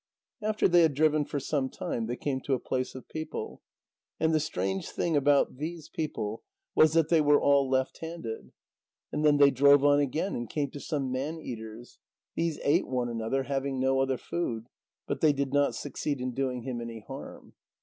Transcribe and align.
After 0.41 0.67
they 0.67 0.81
had 0.81 0.95
driven 0.95 1.25
for 1.25 1.39
some 1.39 1.69
time, 1.69 2.07
they 2.07 2.15
came 2.15 2.41
to 2.45 2.55
a 2.55 2.59
place 2.59 2.95
of 2.95 3.07
people. 3.07 3.61
And 4.19 4.33
the 4.33 4.39
strange 4.39 4.89
thing 4.89 5.15
about 5.15 5.57
these 5.57 5.89
people 5.89 6.41
was 6.73 6.93
that 6.93 7.09
they 7.09 7.21
were 7.21 7.39
all 7.39 7.69
left 7.69 7.99
handed. 7.99 8.51
And 9.11 9.23
then 9.23 9.37
they 9.37 9.51
drove 9.51 9.85
on 9.85 9.99
again 9.99 10.33
and 10.35 10.49
came 10.49 10.71
to 10.71 10.79
some 10.79 11.11
man 11.11 11.37
eaters; 11.37 11.99
these 12.33 12.59
ate 12.63 12.87
one 12.87 13.09
another, 13.09 13.43
having 13.43 13.79
no 13.79 13.99
other 13.99 14.17
food. 14.17 14.69
But 15.05 15.21
they 15.21 15.33
did 15.33 15.53
not 15.53 15.75
succeed 15.75 16.19
in 16.19 16.33
doing 16.33 16.63
him 16.63 16.81
any 16.81 17.01
harm. 17.01 17.53